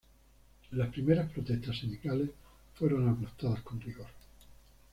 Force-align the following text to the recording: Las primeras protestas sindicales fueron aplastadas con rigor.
Las 0.71 0.89
primeras 0.89 1.31
protestas 1.31 1.77
sindicales 1.77 2.31
fueron 2.73 3.07
aplastadas 3.07 3.61
con 3.61 3.79
rigor. 3.81 4.07